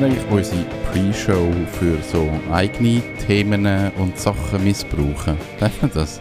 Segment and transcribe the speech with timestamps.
[0.00, 3.66] wir eigentlich unsere Pre-Show für so eigene Themen
[3.98, 5.36] und Sachen missbrauchen?
[5.58, 6.20] Darf man das?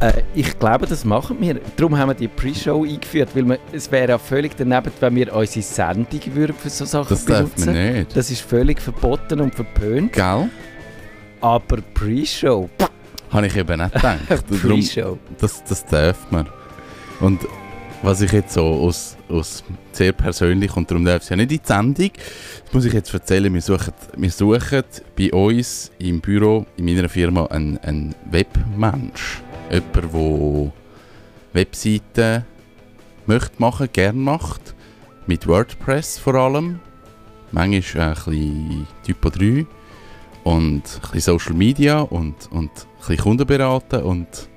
[0.00, 1.60] Äh, ich glaube, das machen wir.
[1.76, 5.34] Darum haben wir die Pre-Show eingeführt, weil wir, es wäre ja völlig daneben, wenn wir
[5.34, 7.74] unsere Sendung würden für so Sachen Das darf benutzen.
[7.74, 8.16] man nicht.
[8.16, 10.12] Das ist völlig verboten und verpönt.
[10.12, 10.48] Gell?
[11.40, 12.68] Aber Pre-Show,
[13.30, 14.18] Habe ich eben nicht gedacht.
[14.62, 15.18] Pre-Show.
[15.40, 16.48] das, das darf man.
[17.20, 17.40] Und
[18.04, 21.58] was ich jetzt so aus, aus sehr persönlich, und darum darf es ja nicht in
[21.58, 22.10] die Sendung,
[22.64, 24.82] das muss ich jetzt erzählen, wir suchen, wir suchen
[25.18, 29.42] bei uns im Büro, in meiner Firma, einen, einen Webmensch.
[29.70, 30.72] Jemand, der
[31.54, 32.44] Webseiten
[33.26, 34.74] möchte machen, gern macht,
[35.26, 36.80] mit WordPress vor allem.
[37.52, 39.66] Manchmal ein bisschen Typo 3
[40.44, 44.48] und ein bisschen Social Media und, und ein bisschen Kunden beraten und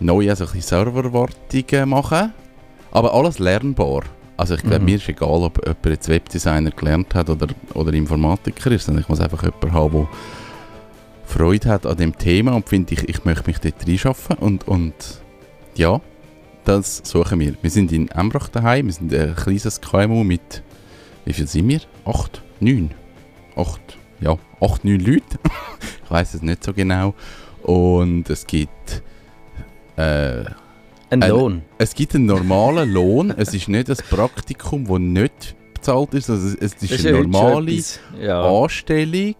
[0.00, 2.32] neu also ein Serverwartungen machen.
[2.92, 4.02] Aber alles lernbar.
[4.36, 4.84] Also ich glaube, Mhm.
[4.84, 9.08] mir ist egal, ob jemand jetzt Webdesigner gelernt hat oder, oder Informatiker ist, sondern ich
[9.08, 10.08] muss einfach jemanden haben, der
[11.24, 14.94] Freude hat an dem Thema und finde, ich, ich möchte mich dort reinschaffen und, und
[15.74, 16.00] ja,
[16.64, 17.54] das suchen wir.
[17.62, 20.62] Wir sind in Embrach daheim, wir sind ein kleines KMU mit,
[21.24, 21.80] wie viel sind wir?
[22.04, 22.42] Acht?
[22.60, 22.90] Neun?
[23.56, 23.98] Acht?
[24.20, 25.38] Ja, acht, neun Leute.
[26.04, 27.14] ich weiß es nicht so genau.
[27.62, 29.02] Und es gibt
[29.96, 30.44] äh,
[31.10, 31.62] Ein Ein- Lohn.
[31.78, 33.30] es gibt einen normalen Lohn.
[33.36, 36.28] es ist nicht ein Praktikum, das nicht bezahlt ist.
[36.30, 37.80] Also es, ist Das eine normale.
[38.20, 38.42] Ja.
[38.62, 39.34] Anstellung.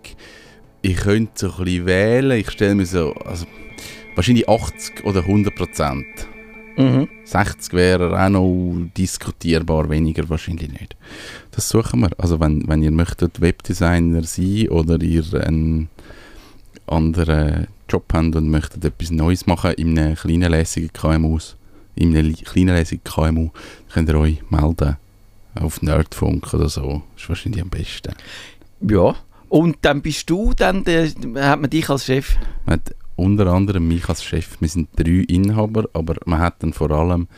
[0.82, 2.38] Ich könnte so ein bisschen wählen.
[2.38, 3.46] Ich stelle mir so, also
[4.14, 6.06] wahrscheinlich 80 oder 100 Prozent.
[6.76, 7.08] Mhm.
[7.24, 10.94] 60 wäre auch noch diskutierbar, weniger wahrscheinlich nicht.
[11.50, 12.10] Das suchen wir.
[12.18, 15.88] Also wenn, wenn ihr möchtet Webdesigner sein oder ihr einen
[16.86, 21.38] anderen Job habt und möchtet etwas Neues machen in einem kleinen lässigen KMU,
[21.94, 23.50] in einem kleinen lässigen KMU,
[23.92, 24.96] könnt ihr euch melden.
[25.54, 27.02] Auf Nerdfunk oder so.
[27.16, 28.12] ist wahrscheinlich am besten.
[28.80, 29.14] Ja.
[29.48, 32.36] Und dann bist du dann, der, hat man dich als Chef.
[32.66, 34.60] Man hat unter anderem mich als Chef.
[34.60, 37.28] Wir sind drei Inhaber, aber man hat dann vor allem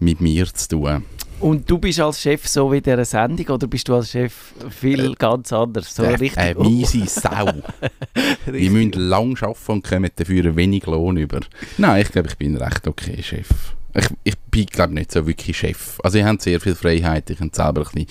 [0.00, 1.04] mit mir zu tun.
[1.40, 5.14] Und du bist als Chef so wie dieser Sendung oder bist du als Chef viel
[5.14, 5.94] ganz anders?
[5.94, 6.38] So Äh, richtig.
[6.38, 7.46] Eine miese Sau.
[8.46, 8.70] Die richtig.
[8.70, 11.40] müssen lang arbeiten und kommen dafür wenig Lohn über.
[11.78, 13.48] Nein, ich glaube, ich bin recht okay Chef.
[13.94, 15.98] Ich, ich bin, glaube nicht so wirklich Chef.
[16.04, 18.06] Also ihr habt sehr viel Freiheit, ihr könnt selber ein bisschen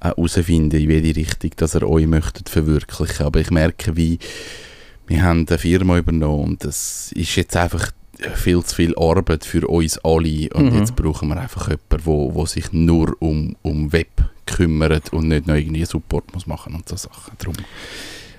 [0.00, 3.26] äh, herausfinden, in welche Richtung dass ihr euch möchtet verwirklichen.
[3.26, 4.18] Aber ich merke, wie
[5.06, 7.92] wir haben eine Firma übernommen und das ist jetzt einfach
[8.34, 10.78] viel zu viel Arbeit für uns alle und Mhm.
[10.78, 14.08] jetzt brauchen wir einfach jemanden, wo, wo sich nur um, um Web
[14.46, 17.34] kümmert und nicht noch irgendwie Support muss machen und so Sachen.
[17.38, 17.56] Darum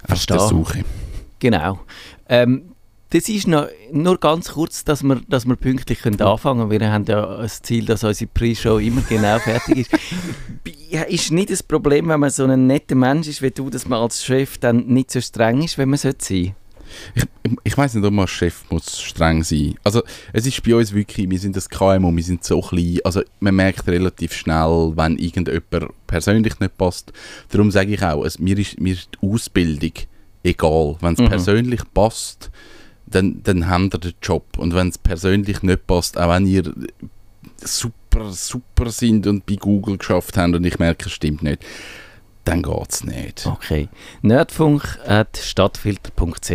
[0.09, 0.83] auf der Suche.
[1.39, 1.79] Genau.
[2.29, 2.71] Ähm,
[3.09, 6.81] das ist noch, nur ganz kurz, dass wir, dass wir pünktlich können anfangen können.
[6.81, 9.91] Wir haben ja das Ziel, dass unsere Pre-Show immer genau fertig ist.
[11.09, 13.99] Ist nicht das Problem, wenn man so ein netter Mensch ist wie du, dass man
[14.01, 16.53] als Chef dann nicht so streng ist, wenn man sein sollte?
[17.15, 17.23] Ich,
[17.63, 20.03] ich weiß nicht, ob man Chef muss streng sein Also
[20.33, 23.55] es ist bei uns wirklich, wir sind das KMU, wir sind so klein, also man
[23.55, 27.11] merkt relativ schnell, wenn irgendjemand persönlich nicht passt.
[27.49, 29.91] Darum sage ich auch, es, mir, ist, mir ist die Ausbildung
[30.43, 30.95] egal.
[31.01, 31.29] Wenn es Mhm.
[31.29, 32.51] persönlich passt,
[33.05, 34.45] dann, dann habt ihr den Job.
[34.57, 36.73] Und wenn es persönlich nicht passt, auch wenn ihr
[37.63, 41.63] super, super sind und bei Google geschafft habt und ich merke, es stimmt nicht,
[42.47, 43.45] dann geht es nicht.
[43.45, 43.89] Okay.
[44.21, 46.49] Nerdfunk at stadtfilter.ch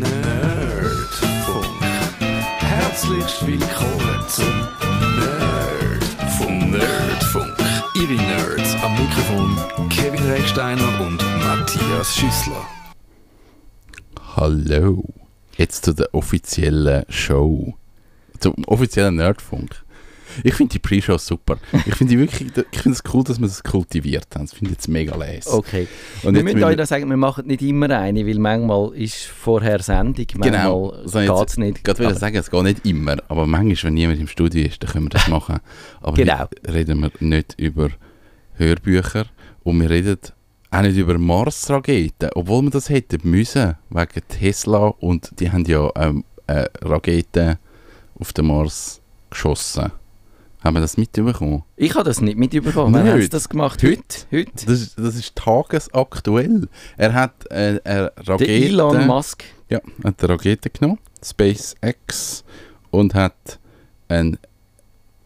[0.00, 1.66] Nerdfunk.
[2.58, 4.46] Herzlich willkommen zum
[5.18, 6.70] Nerdfunk.
[6.70, 7.56] Nerdfunk.
[7.94, 12.66] Ihre Nerds am Mikrofon Kevin Recksteiner und Matthias Schüssler.
[14.34, 15.04] Hallo.
[15.58, 17.74] Jetzt zu der offiziellen Show.
[18.40, 19.85] Zum offiziellen Nerdfunk.
[20.44, 21.56] Ich finde die Pre-Show super.
[21.86, 24.44] Ich finde wirklich, ich finde es cool, dass wir das kultiviert haben.
[24.46, 25.46] Das finde ich jetzt mega les.
[25.46, 25.86] Okay.
[26.22, 30.26] Und wir müssen euch sagen, wir machen nicht immer eine, weil manchmal ist vorher Sendung,
[30.34, 30.94] manchmal Genau.
[31.04, 31.80] So jetzt- geht es nicht.
[31.88, 34.90] Ich Aber- sagen, es geht nicht immer, aber manchmal, wenn niemand im Studio ist, dann
[34.90, 35.60] können wir das machen.
[36.00, 36.40] Aber Genau.
[36.40, 37.90] heute reden wir nicht über
[38.54, 39.26] Hörbücher
[39.64, 40.18] und wir reden
[40.70, 45.90] auch nicht über Mars-Raketen, obwohl wir das hätten müssen, wegen Tesla und die haben ja
[45.96, 47.56] ähm, äh, Raketen
[48.18, 49.00] auf den Mars
[49.30, 49.92] geschossen.
[50.66, 51.62] Haben wir das mitbekommen?
[51.76, 52.92] Ich habe das nicht mitbekommen.
[52.92, 53.80] Wann haben sie das gemacht?
[53.84, 54.02] Heute?
[54.32, 54.50] Heute?
[54.66, 56.68] Das, ist- das ist tagesaktuell.
[56.96, 58.50] Er hat äh, eine Der Rakete...
[58.50, 59.44] Elon Musk.
[59.70, 62.42] Ja, hat eine Rakete genommen, SpaceX,
[62.90, 63.60] und hat
[64.08, 64.38] ein,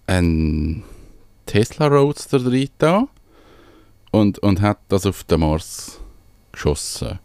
[0.06, 0.82] ein
[1.46, 3.08] Tesla Roadster drin da
[4.10, 6.00] und, und hat das auf den Mars
[6.52, 7.19] geschossen.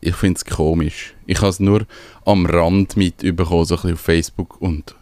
[0.00, 1.14] Ich finde es komisch.
[1.26, 1.86] Ich habe es nur
[2.24, 4.96] am Rand mitbekommen, so ein bisschen auf Facebook und,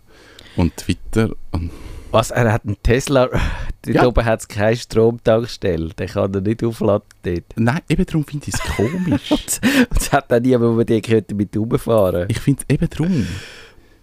[0.57, 1.31] und Twitter.
[1.51, 1.71] Und
[2.17, 2.31] Was?
[2.31, 3.29] Er hat einen Tesla.
[3.83, 4.07] dort Ja.
[4.07, 5.91] oben hat es keine Stromtankstelle.
[5.91, 7.45] Den kann er nicht aufladen dort.
[7.57, 9.31] Nein, eben darum finde ich es komisch.
[9.31, 9.61] Und
[10.01, 13.27] es hat auch niemand, der die könnte mit rumfahren ich finde eben darum.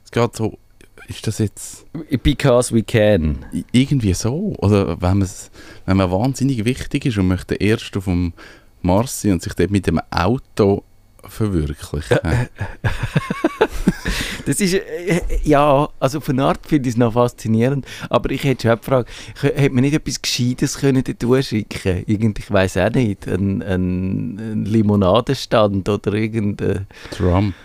[0.06, 0.60] Es geht so,
[1.08, 1.86] ist das jetzt
[2.22, 3.46] Because we can.
[3.72, 4.54] irgendwie so?
[4.60, 5.28] Oder wenn,
[5.88, 8.34] wenn man wahnsinnig wichtig ist und möchte erst auf dem
[8.84, 10.84] Mars sein und sich dort mit dem Auto
[11.28, 12.18] verwirklichen.
[14.46, 18.68] Das ist, äh, ja, also von Art finde ich es noch faszinierend, aber ich hätte
[18.68, 19.10] schon gefragt,
[19.42, 24.38] hätte man nicht etwas Gescheites können dort schicken Irgend, ich weiß auch nicht, ein, ein,
[24.40, 27.56] ein Limonadenstand oder irgendein, Trump.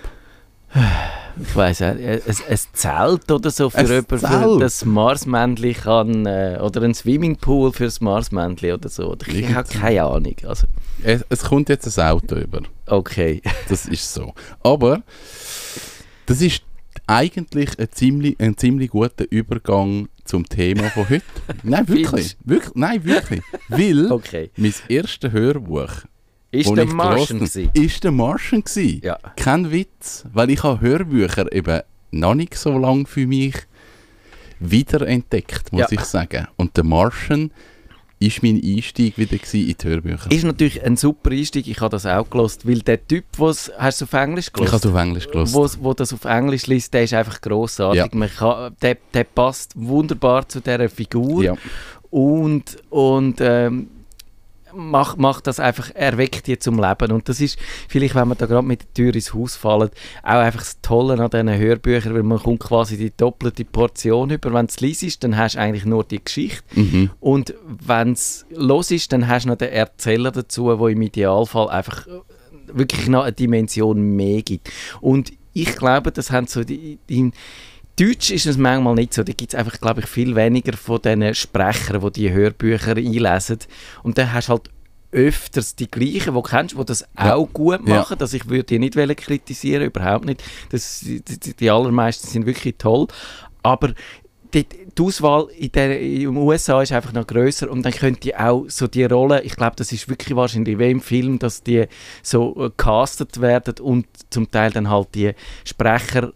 [1.42, 6.26] ich weiß auch, ein, ein Zelt oder so für Ein jemanden, für das Marsmännchen kann,
[6.26, 9.12] äh, oder ein Swimmingpool für das Marsmännchen oder so.
[9.12, 10.66] Oder Ich habe keine Ahnung, also,
[11.02, 12.60] Es, es kommt jetzt ein Auto über.
[12.90, 13.42] Okay.
[13.68, 14.34] Das ist so.
[14.62, 15.02] Aber
[16.26, 16.62] das ist
[17.06, 21.24] eigentlich ein ziemlich, ein ziemlich guter Übergang zum Thema von heute.
[21.62, 22.36] Nein, wirklich.
[22.44, 23.42] Wirklich nein, wirklich.
[23.68, 24.50] Weil Okay.
[24.56, 25.90] mein erstes Hörbuch,
[26.50, 29.00] Ist der Martian habe, ist der Martian gewesen.
[29.02, 29.18] Ja.
[29.36, 31.80] Kein Witz, weil ich habe Hörbücher eben
[32.10, 33.54] noch nicht so lange für mich
[34.60, 35.88] wiederentdeckt, muss Ja.
[35.92, 36.46] ich sagen.
[36.56, 37.50] Und der Martian
[38.20, 40.30] ist mein Einstieg wieder in die Hörbücher.
[40.30, 44.00] Ist natürlich ein super Einstieg, ich habe das auch gelost, weil der Typ, was hast
[44.00, 44.72] du auf Englisch ich gelost?
[44.72, 45.54] habe es auf Englisch gelesen.
[45.54, 47.98] wo, wo das auf Englisch liest, der ist einfach grossartig.
[48.00, 48.08] Ja.
[48.12, 51.54] Man kann, der, der passt wunderbar zu dieser Figur Ja.
[52.10, 53.88] und, und ähm,
[54.74, 57.12] macht, macht das einfach, erweckt die zum Leben.
[57.12, 59.92] Und das ist vielleicht, wenn man da gerade mit der Tür ins Haus fällt,
[60.22, 64.52] auch einfach das Tolle an diesen Hörbüchern, weil man kommt quasi die doppelte Portion über.
[64.52, 66.62] Wenn es liest ist, dann hast du eigentlich nur die Geschichte.
[66.74, 67.10] Mhm.
[67.20, 71.68] Und wenn es los ist, dann hast du noch den Erzähler dazu, wo im Idealfall
[71.68, 72.20] einfach äh,
[72.72, 74.70] wirklich noch eine Dimension mehr gibt.
[75.00, 77.32] Und ich glaube, das haben so die, die
[77.98, 79.22] Deutsch ist es manchmal nicht so.
[79.24, 83.58] Da gibt es einfach, glaube ich, viel weniger von diesen Sprechern, die die Hörbücher einlesen.
[84.02, 84.70] Und dann hast du halt
[85.10, 87.34] öfters die gleichen, die kennst, die das Ja.
[87.34, 87.96] auch gut Ja.
[87.96, 88.18] machen.
[88.20, 90.42] Also ich würde die nicht kritisieren, überhaupt nicht.
[90.70, 93.06] Das, die, die, allermeisten sind wirklich toll.
[93.62, 93.94] Aber
[94.54, 98.24] die, die Auswahl in der, in den USA ist einfach noch größer und dann könnt
[98.24, 101.62] ihr auch so die Rollen, ich glaube, das ist wirklich wahrscheinlich wie im Film, dass
[101.62, 101.86] die
[102.22, 105.32] so äh, castet werden und zum Teil dann halt die
[105.64, 106.32] Sprecher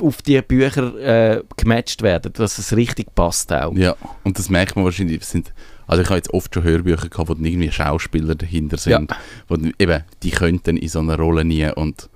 [0.00, 3.74] auf die Bücher äh, gematcht werden, dass es richtig passt auch.
[3.74, 5.24] Ja, und das merkt man wahrscheinlich.
[5.24, 5.52] Sind,
[5.86, 9.14] also ich habe jetzt oft schon Hörbücher gehabt, wo dann irgendwie Schauspieler dahinter sind.
[9.48, 11.68] Wo dann, eben, die könnten in so einer Rolle nie.
[11.70, 12.08] Und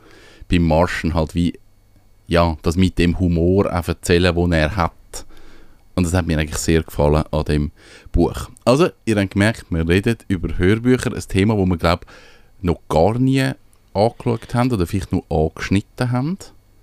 [0.49, 1.59] beim Martian halt wie,
[2.27, 4.93] ja, das mit dem Humor auch erzählen, den er hat.
[5.95, 7.73] Und das hat mir eigentlich sehr gefallen an dem
[8.13, 8.49] Buch.
[8.65, 12.07] Also, ihr habt gemerkt, wir reden über Hörbücher, ein Thema, wo wir, glaube
[12.63, 13.51] noch gar nie
[13.95, 16.39] angeschaut haben oder vielleicht nur angeschnitten haben.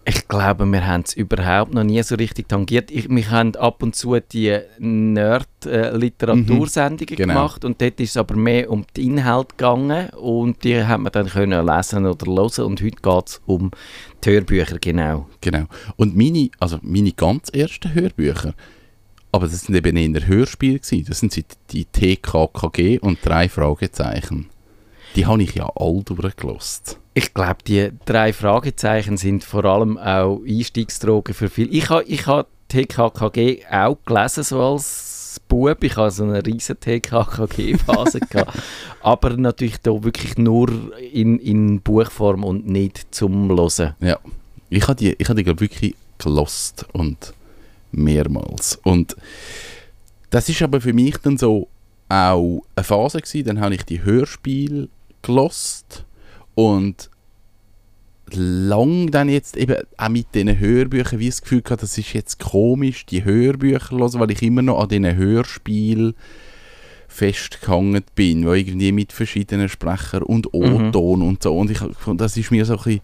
[0.09, 2.91] Ich glaube, wir haben es überhaupt noch nie so richtig tangiert.
[2.91, 7.33] Ich, wir haben ab und zu die Nerd-Literatursendungen Genau.
[7.33, 11.09] gemacht und dort ist es aber mehr um den Inhalt gegangen und die haben wir
[11.09, 13.71] dann können lesen oder hören und heute geht es um
[14.23, 15.27] die Hörbücher, genau.
[15.41, 15.65] Genau.
[15.97, 18.53] Und meine, also meine ganz ersten Hörbücher,
[19.33, 21.03] aber das sind eben eher Hörspiele gewesen.
[21.05, 21.35] Das sind
[21.71, 24.47] die TKKG und drei Fragezeichen.
[25.17, 26.97] Die habe ich ja all durchgelost.
[27.17, 31.69] Ich glaube, die drei Fragezeichen sind vor allem auch Einstiegsdrogen für viele.
[31.69, 35.83] Ich habe ich ha TKKG auch gelesen, so als Bub.
[35.83, 38.19] Ich hatte so eine riesen TKKG-Phase.
[38.29, 38.59] gehabt.
[39.01, 40.69] Aber natürlich da wirklich nur
[41.11, 43.95] in, in Buchform und nicht zum Hören.
[43.99, 44.19] Ja.
[44.69, 47.33] Ich habe die, ich habe die glaub, wirklich gelost und
[47.91, 48.77] mehrmals.
[48.83, 49.17] Und
[50.29, 51.67] das ist aber für mich dann so
[52.09, 53.47] auch eine Phase gewesen.
[53.47, 54.87] Dann habe ich die Hörspiele
[55.23, 56.03] gelost
[56.57, 57.09] und
[58.35, 62.39] lang dann jetzt eben auch mit diesen Hörbüchern wie das Gefühl gehabt, das ist jetzt
[62.39, 66.15] komisch, die Hörbücher hören, weil ich immer noch an diesen Hörspielen
[67.07, 71.57] festgehangen bin, wo irgendwie mit verschiedenen Sprechern und O-Ton und so.
[71.57, 71.79] Und ich
[72.15, 73.01] das ist mir so ein bisschen,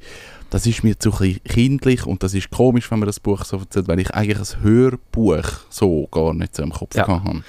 [0.53, 3.87] das ist mir zu kindlich und das ist komisch, wenn man das Buch so erzählt,
[3.87, 7.07] weil ich eigentlich ein Hörbuch so gar nicht so im Kopf Ja.
[7.07, 7.43] habe.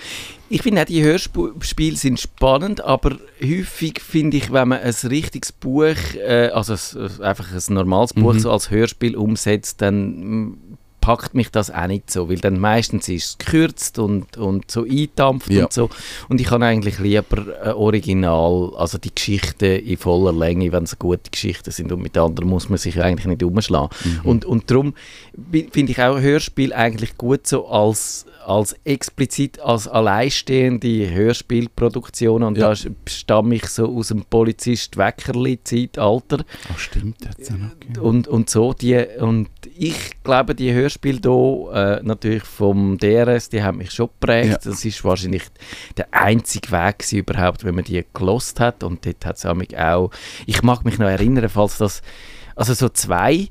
[0.48, 5.52] Ich finde auch, die Hörspiele sind spannend, aber häufig finde ich, wenn man ein richtiges
[5.52, 8.38] Buch, äh, also ein, einfach ein normales Buch Mhm.
[8.38, 10.73] so als Hörspiel umsetzt, dann
[11.04, 14.84] packt mich das auch nicht so, weil dann meistens ist es gekürzt und, und so
[14.84, 15.64] eindampft Ja.
[15.64, 15.90] und so.
[16.30, 20.98] Und ich habe eigentlich lieber ein Original, also die Geschichten in voller Länge, wenn es
[20.98, 23.90] gute Geschichten sind und mit anderen muss man sich eigentlich nicht umschlagen.
[24.02, 24.20] Mhm.
[24.24, 24.94] Und, und darum
[25.72, 32.72] finde ich auch Hörspiel eigentlich gut so als, als explizit als alleinstehende Hörspielproduktion und Ja.
[32.74, 37.78] da stamme ich so aus dem Polizist-Weckerli-Zeitalter Ach stimmt, jetzt auch noch.
[37.80, 38.00] gegeben.
[38.00, 38.72] und, und so.
[38.72, 43.90] Die, und ich glaube, die Hörspiele Hörspiel hier, äh, natürlich vom DRS, die haben mich
[43.90, 44.64] schon geprägt.
[44.64, 44.70] Ja.
[44.70, 45.42] Das ist wahrscheinlich
[45.96, 48.82] der einzige Weg gewesen überhaupt, wenn man die gelost hat.
[48.82, 50.10] Und dort hat es auch,
[50.46, 52.02] ich mag mich noch erinnern, falls das,
[52.54, 53.48] also so zwei,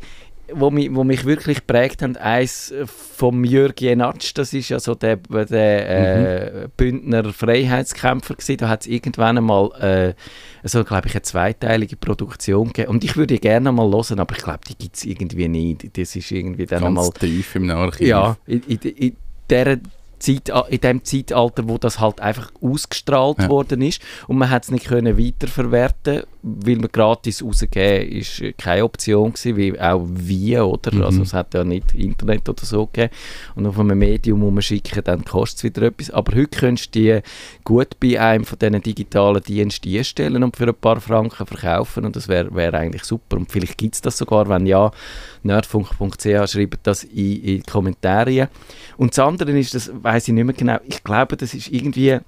[0.56, 2.16] wo mich, wo mich wirklich geprägt haben.
[2.18, 8.58] Eins vom Jörg Jenatsch, das ist ja so der, der äh, Bündner Freiheitskämpfer gewesen.
[8.58, 10.14] Da hat es irgendwann einmal äh,
[10.68, 12.90] so, glaube ich, eine zweiteilige Produktion gegeben.
[12.90, 15.98] Und ich würde gerne mal hören, aber ich glaube, die gibt es irgendwie nicht.
[15.98, 17.10] Das ist irgendwie dann Ganz einmal...
[17.12, 18.08] tief im Archiv.
[18.08, 19.16] Ja, in, in, in,
[19.50, 19.80] der
[20.24, 23.50] Zeit, in dem Zeitalter, wo das halt einfach ausgestrahlt Ja.
[23.50, 28.54] worden ist und man hat es nicht können weiterverwerten, weil man gratis rausgeben ist äh,
[28.54, 30.94] keine Option gewesen, wie auch wie, oder?
[30.94, 31.04] Mhm.
[31.04, 33.14] Also es hat ja nicht Internet oder so gegeben
[33.56, 36.10] und auf einem Medium, wo man schicken, dann kostet es wieder etwas.
[36.12, 37.20] Aber heute könntest du die
[37.64, 42.16] gut bei einem von diesen digitalen Diensten einstellen und für ein paar Franken verkaufen und
[42.16, 44.92] das wäre wär eigentlich super und vielleicht gibt es das sogar, wenn ja,
[45.44, 48.50] nerdfunk.ch schreibt das in, in die Kommentare.
[48.98, 52.20] Und das andere ist, das weiß ich nicht mehr genau, ich glaube, das ist irgendwie,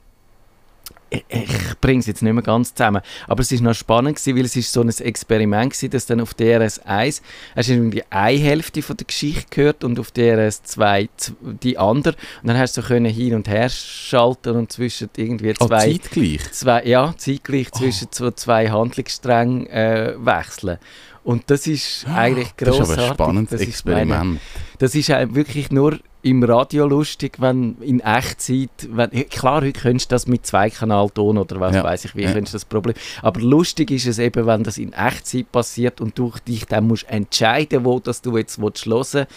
[1.28, 1.50] ich,
[1.82, 4.56] bringe es jetzt nicht mehr ganz zusammen, aber es ist noch spannend gewesen, weil es
[4.56, 7.22] ist so ein Experiment gewesen, dass dann auf DRS 1
[7.56, 11.78] hast du irgendwie eine Hälfte von der Geschichte gehört und auf DRS 2 z- die
[11.78, 15.66] andere und dann hast du so können hin und her schalten und zwischen irgendwie Oh,
[15.68, 16.52] zwei zeitgleich.
[16.52, 20.78] zwei, ja, zeitgleich zwischen so zwei Handlungssträngen äh, wechseln.
[21.24, 24.40] Und das ist eigentlich Das ist aber ein spannendes Das ist meine- Experiment.
[24.78, 30.16] das ist wirklich nur im Radio lustig, wenn in Echtzeit, wenn, klar, heute könntest du
[30.16, 31.84] das mit Zweikanalton oder was Ja.
[31.84, 32.32] weiß ich, wie Ja.
[32.32, 32.96] könntest du das Problem.
[33.22, 37.08] Aber lustig ist es eben, wenn das in Echtzeit passiert und du dich dann musst
[37.10, 39.28] entscheiden, wo das du jetzt willst hören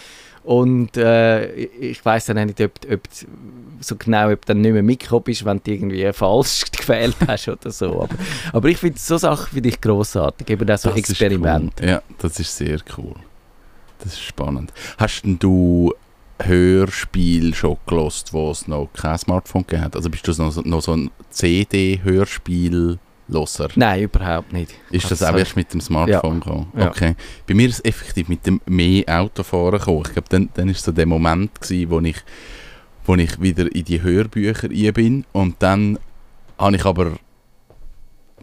[0.43, 3.01] und äh, ich weiß dann auch nicht, ob, ob
[3.81, 7.49] so genau, ob du dann nicht mehr mitgekommen bist, wenn du irgendwie falsch gewählt hast
[7.49, 8.01] oder so.
[8.01, 8.15] Aber,
[8.51, 11.73] aber ich finde so Sachen finde ich grossartig, eben auch so Das ist Experiment.
[11.79, 11.87] Cool.
[11.87, 13.13] Ja, das ist sehr cool.
[13.99, 14.73] Das ist spannend.
[14.97, 15.93] Hast denn du
[16.41, 19.95] Hörspiel schon gelost, wo es noch kein Smartphone gegeben hat?
[19.95, 23.69] Also bist du noch, so- noch so ein CD-Hörspiel-Loser?
[23.75, 24.73] Nein, überhaupt nicht.
[24.91, 26.71] Ist das Also, auch erst mit dem Smartphone gekommen?
[26.77, 26.87] Ja.
[26.89, 27.15] Okay.
[27.47, 30.03] Bei mir ist es effektiv mit dem mehr Autofahren gekommen.
[30.05, 32.17] Ich glaube, dann, dann ist so der Moment gewesen, wo ich,
[33.05, 35.97] wo ich wieder in die Hörbücher rein bin und dann
[36.57, 37.13] habe ich aber,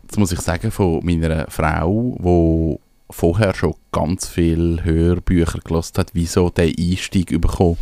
[0.06, 2.78] das muss ich sagen, von meiner Frau, die
[3.10, 7.78] vorher schon ganz viele Hörbücher gelesen hat, wieso der Einstieg bekommen.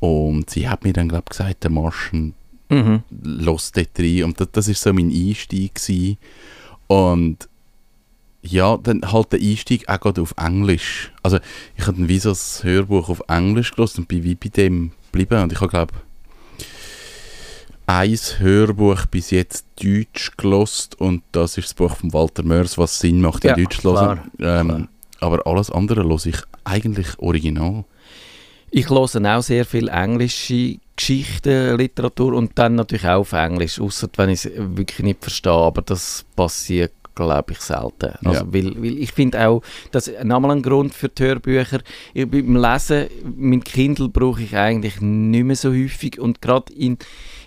[0.00, 2.34] Und sie hat mir dann, glaube ich, gesagt, der Marschen
[2.72, 3.02] Mhm.
[3.22, 4.24] los dort rein.
[4.24, 6.16] Und das, das ist so mein Einstieg gewesen.
[6.86, 7.48] Und
[8.40, 11.12] ja, dann halt der Einstieg auch gerade auf Englisch.
[11.22, 11.38] Also
[11.76, 14.92] ich habe dann wie so das Hörbuch auf Englisch gelesen und bin wie bei dem
[15.12, 15.42] geblieben.
[15.42, 15.92] Und ich habe glaube
[17.86, 22.98] ein Hörbuch bis jetzt Deutsch gelost und das ist das Buch von Walter Mörs, was
[22.98, 24.20] Sinn macht, in Ja, Deutsch zu hören.
[24.38, 24.88] klar, Ähm,
[25.20, 27.84] aber alles andere höre ich eigentlich original.
[28.70, 34.08] Ich höre auch sehr viel englische Geschichten, Literatur und dann natürlich auch auf Englisch, außer
[34.16, 38.12] wenn ich es wirklich nicht verstehe, aber das passiert glaube ich selten.
[38.24, 38.52] Also, Ja.
[38.52, 41.80] weil, weil ich finde auch, das ist nochmal ein Grund für die Hörbücher.
[42.14, 46.72] Ich, beim Lesen, mein Kindle brauche ich eigentlich nicht mehr so häufig und gerade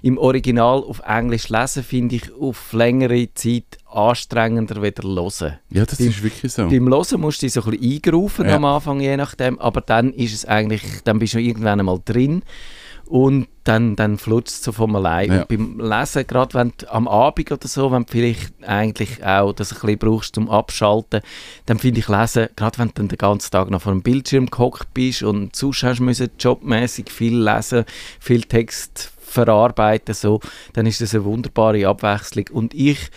[0.02, 5.58] im Original auf Englisch lesen finde ich auf längere Zeit anstrengender wieder hören.
[5.72, 6.68] Ja, das Beim- ist wirklich so.
[6.68, 8.56] Beim Hören musst du dich so ein bisschen eingerufen Ja.
[8.58, 12.44] am Anfang, je nachdem, aber dann ist es eigentlich, dann bist du irgendwann einmal drin
[13.08, 15.32] und dann, dann flutscht es so von allein.
[15.32, 15.42] Ja.
[15.42, 19.54] Und beim Lesen, gerade wenn du am Abend oder so, wenn du vielleicht eigentlich auch
[19.54, 21.22] das ein bisschen brauchst zum Abschalten,
[21.66, 24.48] dann finde ich Lesen, gerade wenn du dann den ganzen Tag noch vor dem Bildschirm
[24.48, 27.86] gehockt bist und sonst hast müssen jobmäßig viel lesen,
[28.20, 30.40] viel Text verarbeiten, so,
[30.74, 32.46] dann ist das eine wunderbare Abwechslung.
[32.52, 33.10] Und ich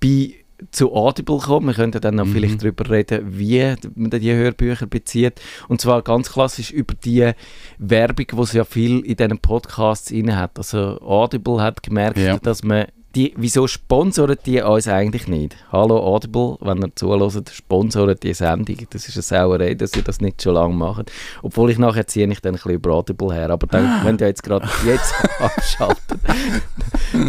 [0.00, 0.34] bin
[0.70, 1.66] zu Audible gekommen.
[1.68, 2.32] Wir könnten dann noch Mhm.
[2.32, 5.40] vielleicht darüber reden, wie man die Hörbücher bezieht.
[5.68, 7.32] Und zwar ganz klassisch über die
[7.78, 10.56] Werbung, die es ja viel in diesen Podcasts inne hat.
[10.58, 12.38] Also Audible hat gemerkt, Ja.
[12.38, 12.86] dass man
[13.16, 15.56] die, wieso sponsoren die uns eigentlich nicht?
[15.72, 18.76] Hallo Audible, wenn ihr zuhört, sponsoren die Sendung.
[18.90, 21.10] Das ist eine Sauerei, dass ihr das nicht schon lange macht.
[21.42, 23.48] Obwohl ich nachher ziehe ich dann ein bisschen über Audible her.
[23.48, 26.20] Aber dann, wenn ihr jetzt gerade jetzt abschaltet,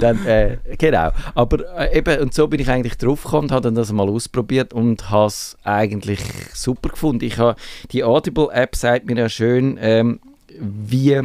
[0.02, 1.12] dann, äh, genau.
[1.34, 4.74] Aber äh, eben, und so bin ich eigentlich drauf gekommen, habe dann das mal ausprobiert
[4.74, 6.20] und habe es eigentlich
[6.54, 7.24] super gefunden.
[7.24, 7.58] Ich habe,
[7.92, 10.20] die Audible-App sagt mir ja schön, ähm,
[10.60, 11.22] wie,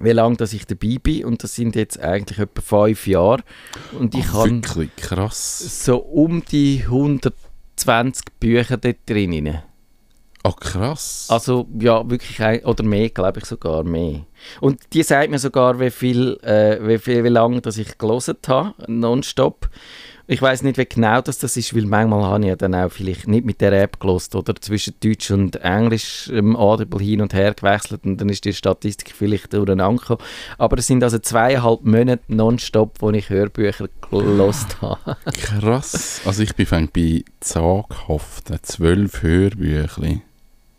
[0.00, 3.42] wie lange dass ich dabei bin und das sind jetzt eigentlich etwa fünf Jahre
[3.98, 4.60] und ich habe
[5.32, 9.58] so um die 120 Bücher dort drin.
[10.46, 11.26] Oh, krass.
[11.30, 14.26] Also ja, wirklich, ein, oder mehr, glaube ich sogar mehr.
[14.60, 18.36] Und die sagt mir sogar, wie viel, äh, wie viel, wie lange dass ich gelesen
[18.46, 19.70] habe, nonstop.
[20.26, 22.90] Ich weiß nicht, wie genau das, das ist, weil manchmal habe ich ja dann auch
[22.90, 27.34] vielleicht nicht mit der App gelost oder zwischen Deutsch und Englisch im Audible hin und
[27.34, 30.22] her gewechselt und dann ist die Statistik vielleicht durcheinander gekommen.
[30.56, 35.16] Aber es sind also zweieinhalb Monate nonstop, wo ich Hörbücher gelost habe.
[35.32, 36.22] Krass.
[36.24, 40.22] Also ich bin fängt bei zaghaften zwölf Hörbüchli.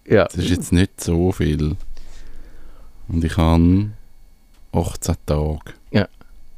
[0.07, 0.25] ja.
[0.25, 1.75] Das ist jetzt nicht so viel.
[3.07, 3.89] Und ich habe
[4.71, 5.59] 18 Tage.
[5.91, 6.07] Ja.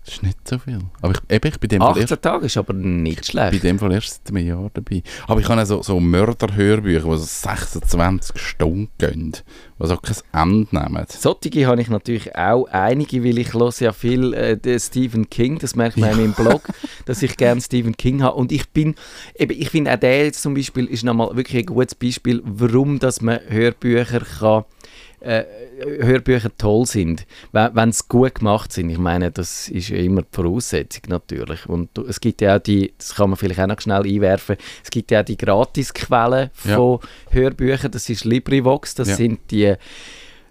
[0.08, 0.80] Das ist nicht so viel.
[1.02, 3.64] Aber ich, eben, ich bin dem Fall 18 erst, Tage ist aber nicht bei schlecht.
[3.66, 5.04] dem Fall erst seit einem Jahr dabei.
[5.28, 10.16] Aber ich habe auch so, so Mörderhörbücher, die so 26 Stunden gehen, die so kein
[10.32, 11.06] Ende nehmen.
[11.10, 15.76] Solche habe ich natürlich auch einige, weil ich höre ja viel äh, Stephen King, das
[15.76, 16.16] merkt man ja.
[16.16, 16.70] in meinem Blog,
[17.06, 18.96] dass ich gerne Stephen King habe und ich bin,
[19.36, 23.00] eben, ich finde auch der jetzt zum Beispiel ist nochmal wirklich ein gutes Beispiel, warum
[23.00, 24.64] dass man Hörbücher kann
[25.20, 25.44] äh,
[26.02, 28.90] Hörbücher toll sind, wenn sie gut gemacht sind.
[28.90, 31.68] Ich meine, das ist ja immer die Voraussetzung natürlich.
[31.68, 34.90] Und es gibt ja auch die, das kann man vielleicht auch noch schnell einwerfen, es
[34.92, 37.00] gibt ja auch die Gratisquellen von
[37.32, 39.16] Hörbüchern, das ist LibriVox, das Ja.
[39.16, 39.74] sind die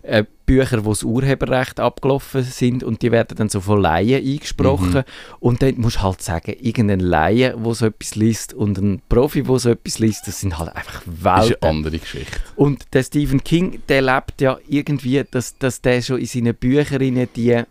[0.07, 4.95] äh, Bücher, wo das Urheberrecht abgelaufen sind und die werden dann so von Laien eingesprochen
[4.95, 5.03] Mhm.
[5.41, 9.43] und dann musst du halt sagen, irgendein Laie, der so etwas liest und ein Profi,
[9.43, 11.57] der so etwas liest, das sind halt einfach Das ist Welten.
[11.63, 12.39] eine andere Geschichte.
[12.55, 17.29] Und der Stephen King, der lebt ja irgendwie, dass, dass der schon in seinen Büchern
[17.35, 17.63] die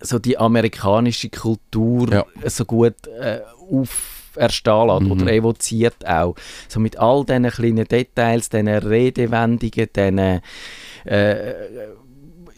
[0.00, 2.26] so die amerikanische Kultur Ja.
[2.50, 5.10] so gut äh, auferstehen lässt Mhm.
[5.12, 6.34] oder evoziert auch.
[6.68, 10.40] So mit all diesen kleinen Details, diesen Redewendungen, diesen
[11.06, 11.54] äh,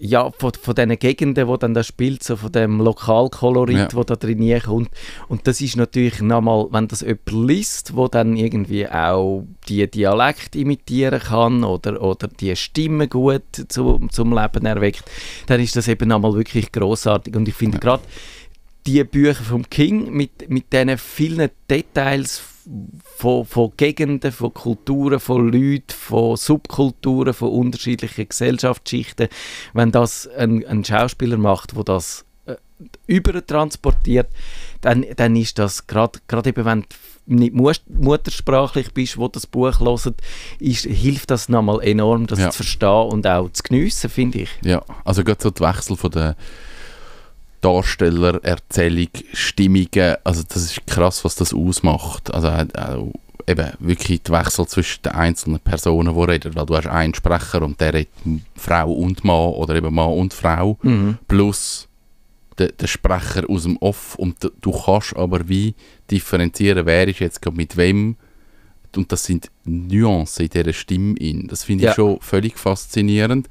[0.01, 3.89] ja, von, von diesen Gegenden, wo dann das spielt, so von dem Lokalkolorit, Ja.
[3.95, 4.91] wo da drin kommt.
[5.29, 10.55] Und das ist natürlich nochmal, wenn das jemand liest, wo dann irgendwie auch die Dialekt
[10.55, 15.03] imitieren kann oder, oder die Stimme gut zu, zum Leben erweckt,
[15.47, 17.35] dann ist das eben nochmal wirklich großartig.
[17.35, 17.81] Und ich finde Ja.
[17.81, 18.03] gerade
[18.87, 22.41] die Bücher vom King mit, mit diesen vielen Details
[23.17, 29.29] von, von Gegenden, von Kulturen, von Leuten, von Subkulturen, von unterschiedlichen Gesellschaftsschichten,
[29.73, 32.57] wenn das ein, ein Schauspieler macht, wo das äh,
[33.07, 34.29] übertransportiert,
[34.81, 37.55] dann, dann ist das gerade eben, wenn du nicht
[37.89, 40.15] muttersprachlich bist, wo das Buch hört,
[40.59, 42.51] ist, hilft das nochmal enorm, das Ja.
[42.51, 44.51] zu verstehen und auch zu geniessen, finde ich.
[44.63, 46.37] Ja, also gerade so die Wechsel von der
[47.61, 52.33] Darsteller, Erzählung, Stimmungen, also das ist krass, was das ausmacht.
[52.33, 53.13] Also auch, auch
[53.47, 57.63] eben wirklich die Wechsel zwischen den einzelnen Personen, die reden, weil du hast einen Sprecher
[57.63, 58.11] und der redet
[58.57, 60.79] Frau und Mann oder eben Mann und Frau
[61.27, 61.89] plus
[62.59, 65.75] der, der Sprecher aus dem Off und d- du kannst aber wie
[66.11, 68.17] differenzieren, wer ist jetzt gerade mit wem
[68.97, 71.47] und das sind Nuancen in dieser Stimme in.
[71.47, 71.95] Das finde ich Ja.
[71.95, 73.49] schon völlig faszinierend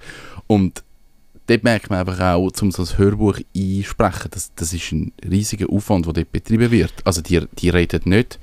[0.47, 0.83] und
[1.47, 5.69] dort merkt man einfach auch, um so ein Hörbuch einsprechen, das, das ist ein riesiger
[5.69, 6.93] Aufwand, der dort betrieben wird.
[7.05, 8.39] Also die, die reden nicht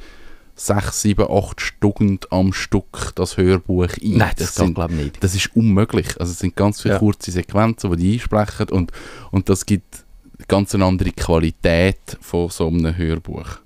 [0.56, 4.16] sechs, sieben, acht Stunden am Stück das Hörbuch ein.
[4.18, 5.24] Nein, das, sind, glaube ich nicht.
[5.24, 6.18] das ist unmöglich.
[6.20, 7.00] Also es sind ganz viele Ja.
[7.00, 8.92] kurze Sequenzen, die die einsprechen und,
[9.30, 10.04] und das gibt
[10.48, 13.58] ganz eine andere Qualität von so einem Hörbuch.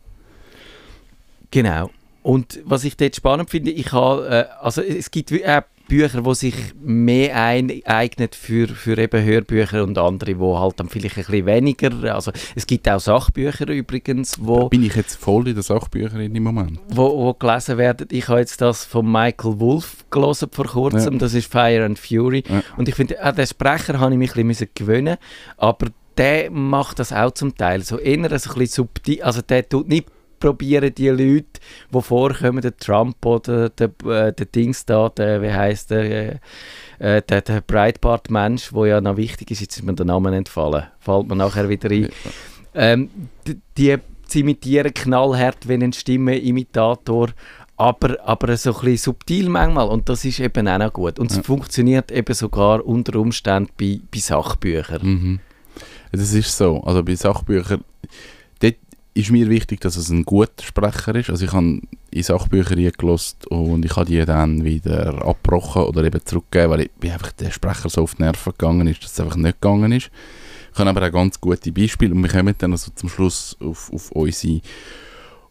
[1.51, 1.91] Genau.
[2.23, 6.35] Und was ich dort spannend finde, ich habe, äh, also es gibt auch Bücher, die
[6.35, 11.25] sich mehr ein, eignen für, für eben Hörbücher und andere, die halt dann vielleicht ein
[11.25, 15.55] bisschen weniger, also es gibt auch Sachbücher übrigens, Da wo, bin ich jetzt voll in
[15.55, 16.79] den Sachbüchern im Moment.
[16.89, 18.09] wo, wo gelesen werden.
[18.11, 21.19] Ich habe jetzt das von Michael Wolff gelesen vor kurzem, Ja.
[21.19, 22.45] das ist Fire and Fury.
[22.49, 22.63] Ja.
[22.77, 25.17] Und ich finde, an den Sprecher habe ich mich ein bisschen gewöhnen
[25.57, 29.69] aber der macht das auch zum Teil so eher so ein bisschen subtil, also der
[29.69, 30.07] tut nicht
[30.39, 31.61] probieren die Leute,
[31.93, 36.39] die vorkommen, der Trump oder der, äh, der Dings da, der, wie heißt der, äh,
[36.99, 40.85] äh, der, der Breitbart-Mensch, wo ja noch wichtig ist, jetzt ist mir der Name entfallen,
[41.01, 42.09] fällt mir nachher wieder ein.
[42.75, 43.11] Ähm,
[43.77, 43.97] die
[44.29, 47.29] sie imitieren knallhart wie ein Stimmenimitator,
[47.77, 51.19] aber, aber so ein bisschen subtil manchmal und das ist eben auch noch gut.
[51.19, 51.43] Und es Ja.
[51.45, 55.01] funktioniert eben sogar unter Umständen bei, bei Sachbüchern.
[55.03, 55.41] Mhm.
[56.13, 56.83] Das ist so.
[56.83, 57.85] Also bei Sachbüchern,
[59.19, 61.29] ist mir wichtig, dass es ein guter Sprecher ist.
[61.29, 66.25] Also ich habe in Sachbücher reingelost und ich habe die dann wieder abgebrochen oder eben
[66.25, 69.21] zurückgegeben, weil ich bin einfach der Sprecher so auf die Nerven gegangen ist, dass es
[69.21, 70.11] einfach nicht gegangen ist.
[70.73, 73.93] Ich habe aber auch ganz gute Beispiele und wir kommen dann also zum Schluss auf,
[73.93, 74.61] auf unsere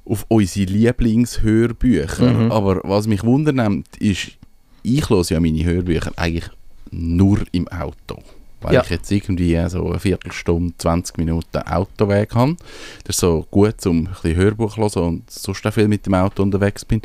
[0.06, 2.32] auf unsere Lieblingshörbücher.
[2.32, 2.51] Mhm.
[2.53, 4.38] Aber was mich wundernimmt, ist,
[4.84, 6.49] ich höre ja meine Hörbücher eigentlich
[6.91, 8.23] nur im Auto.
[8.62, 8.82] Weil Ja.
[8.84, 12.56] ich jetzt irgendwie so eine Viertelstunde, 20 Minuten Autoweg habe.
[13.04, 16.06] Das ist so gut, um ein bisschen Hörbuch zu hören und sonst auch viel mit
[16.06, 17.02] dem Auto unterwegs bin.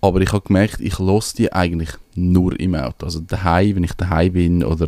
[0.00, 3.06] Aber ich habe gemerkt, ich höre die eigentlich nur im Auto.
[3.06, 4.86] Also daheim, wenn ich daheim bin oder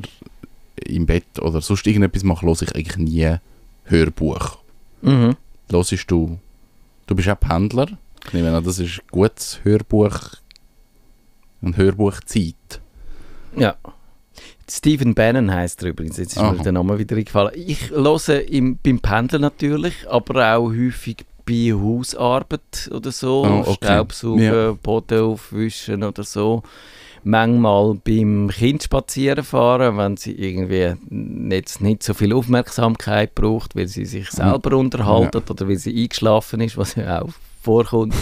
[0.85, 3.37] im Bett oder sonst irgendetwas mache, höre ich eigentlich nie
[3.85, 4.59] Hörbuch.
[5.03, 5.37] Mhm.
[5.71, 6.38] Hörst du
[7.07, 7.87] Du bist auch Pendler.
[8.27, 10.19] Ich nehme an, das ist ein gutes Hörbuch,
[11.62, 12.81] eine Hörbuchzeit.
[13.57, 13.77] Ja.
[14.68, 16.52] Stephen Bannon heißt er übrigens, jetzt ist Aha.
[16.52, 17.52] mir der Name wieder eingefallen.
[17.55, 23.76] Ich höre im, beim Pendeln natürlich, aber auch häufig bei Hausarbeit oder so, Oh, okay.
[23.85, 24.72] Staubsaugen, Ja.
[24.72, 26.62] Boden aufwischen oder so.
[27.22, 30.94] Manchmal beim Kind spazieren fahren, wenn sie irgendwie
[31.55, 36.61] jetzt nicht so viel Aufmerksamkeit braucht, weil sie sich selber unterhalten oder weil sie eingeschlafen
[36.61, 37.31] ist, was ja auch
[37.66, 38.14] vorkommt.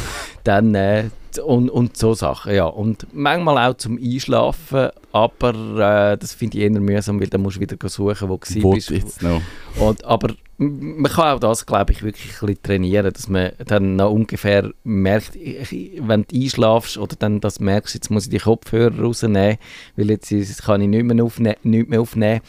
[0.42, 1.04] Dann, äh,
[1.44, 2.66] und, und so Sachen, ja.
[2.66, 7.57] Und manchmal auch zum Einschlafen, aber äh, das finde ich eher mühsam, weil dann musst
[7.57, 8.90] du wieder suchen, wo du bist.
[8.90, 9.40] jetzt noch?
[9.78, 13.96] Und, aber man kann auch das, glaube ich, wirklich ein bisschen trainieren, dass man dann
[13.96, 19.00] noch ungefähr merkt, wenn du einschlafst oder dann das merkst, jetzt muss ich die Kopfhörer
[19.00, 19.59] rausnehmen,
[19.96, 22.40] weil jetzt kann ich nicht mehr, aufne nicht mehr aufnehmen.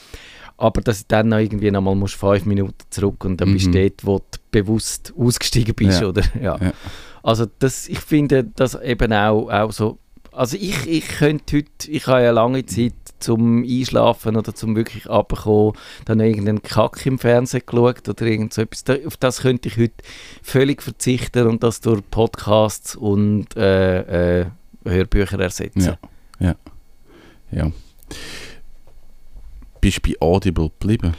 [0.58, 3.66] Aber dass du dann noch irgendwie noch mal musst fünf Minuten zurück und dann bist
[3.66, 3.74] du Mhm.
[3.74, 6.08] dort, wo du bewusst ausgestiegen bist, Ja.
[6.08, 6.22] oder?
[6.42, 6.58] Ja.
[6.62, 6.72] Ja.
[7.24, 9.98] Also das, ich finde das eben auch, auch so,
[10.32, 15.10] also ich, ich könnte heute, ich habe ja lange Zeit zum Einschlafen oder zum wirklich
[15.10, 15.74] abkommen,
[16.06, 18.84] dann noch irgendeinen Kack im Fernsehen geschaut oder irgend so etwas.
[19.06, 19.94] Auf das könnte ich heute
[20.44, 24.46] völlig verzichten und das durch Podcasts und äh, äh,
[24.86, 25.82] Hörbücher ersetzen.
[25.82, 25.98] Ja.
[26.40, 26.56] Ja.
[27.52, 27.72] ja.
[29.86, 31.14] Bist du bei Audible geblieben?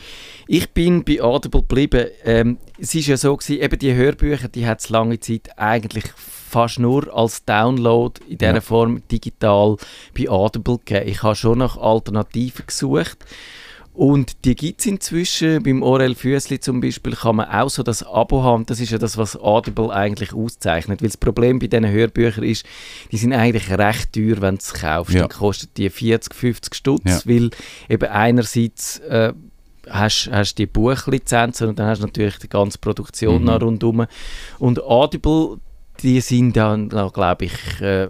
[0.49, 2.09] Ich bin bei Audible geblieben.
[2.25, 6.07] Ähm, es ist ja so gewesen, eben die Hörbücher, die hat es lange Zeit eigentlich
[6.17, 8.61] fast nur als Download in dieser Ja.
[8.61, 9.77] Form digital
[10.19, 11.09] bei Audible gegeben.
[11.09, 13.19] Ich habe schon nach Alternativen gesucht.
[13.97, 15.63] Und die gibt es inzwischen.
[15.63, 18.67] Beim Orel Füssli zum Beispiel kann man auch so das Abo haben.
[18.67, 21.01] Das ist ja das, was Audible eigentlich auszeichnet.
[21.01, 22.67] Weil das Problem bei diesen Hörbüchern ist,
[23.11, 25.15] die sind eigentlich recht teuer, wenn du es kaufst.
[25.15, 25.21] Ja.
[25.21, 27.21] Dann kostet die 40, 50 Stutz, Ja.
[27.25, 27.51] weil
[27.89, 29.33] eben einerseits äh,
[29.89, 33.49] hast, hast die Buchlizenzen und dann hast du natürlich die ganze Produktion Mhm.
[33.49, 34.07] rundherum.
[34.59, 35.57] Und Audible,
[36.03, 38.05] die sind dann, glaube ich, äh,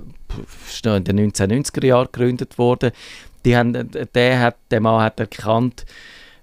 [0.84, 2.90] in den 1990er Jahren gegründet worden.
[3.46, 5.86] Die haben, äh, der, hat, der Mann hat erkannt,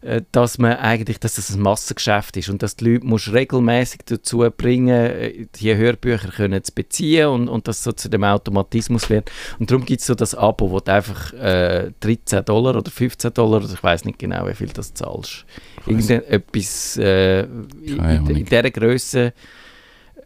[0.03, 4.01] äh, dass man eigentlich, dass das ein Massengeschäft ist und dass die Leute musst regelmäßig
[4.05, 9.09] dazu bringen, äh, die Hörbücher können zu beziehen und, und dass so zu dem Automatismus
[9.09, 9.31] wird.
[9.59, 13.33] Und darum gibt es so das Abo, wo du einfach äh, 13 Dollar oder 15
[13.33, 15.45] Dollar, oder ich weiß nicht genau, wie viel das zahlst.
[15.85, 19.33] Irgendetwas äh, in, in, in dieser Größe,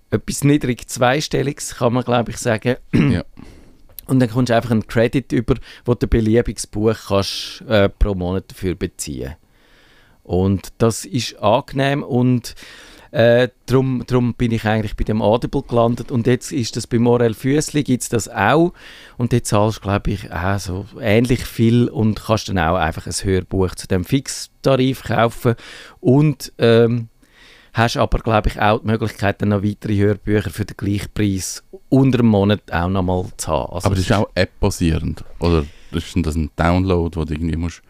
[0.09, 2.77] etwas niedrig zweistelliges, kann man glaube ich sagen.
[2.93, 3.23] Ja.
[4.07, 8.15] Und dann kommst du einfach einen Credit über, wo du beliebiges Buch kannst, äh, pro
[8.15, 9.35] Monat dafür beziehen.
[10.23, 12.55] Und das ist angenehm und
[13.11, 16.11] äh, darum, darum bin ich eigentlich bei dem Audible gelandet.
[16.11, 18.73] Und jetzt ist das bei Morel Füssli gibt das auch.
[19.17, 23.07] Und jetzt zahlst du glaube ich auch so ähnlich viel und kannst dann auch einfach
[23.07, 25.55] ein Hörbuch zu dem Fixtarif kaufen.
[25.99, 27.07] Und ähm,
[27.77, 31.63] hast aber glaube ich auch die Möglichkeit dann noch weitere Hörbücher für den gleichen Preis
[31.89, 33.73] unter einem Monat auch nochmal zu haben.
[33.73, 35.23] Also Aber das ist auch App-basierend.
[35.39, 37.81] Oder ist das ein Download, wo du irgendwie musst...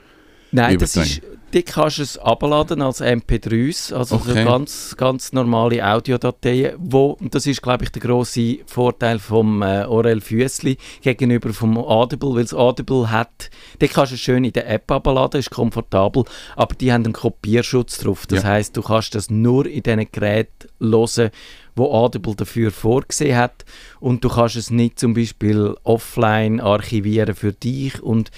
[0.52, 1.22] Nein, das ist,
[1.54, 4.44] die kannst du es abladen als MP3s, also so Okay.
[4.44, 9.86] ganz, ganz normale Audiodateien, wo, und das ist glaube ich der grosse Vorteil vom äh,
[9.86, 13.50] Orel Füssli gegenüber vom Audible, weil das Audible hat,
[13.82, 16.26] die kannst du schön in der App abladen, ist komfortabel,
[16.58, 18.50] aber die haben einen Kopierschutz drauf, das Ja.
[18.50, 21.32] heißt, du kannst das nur in diesen Geräten hören,
[21.78, 23.64] wo Audible dafür vorgesehen hat.
[24.00, 28.02] Und du kannst es nicht zum Beispiel offline archivieren für dich.
[28.02, 28.32] Und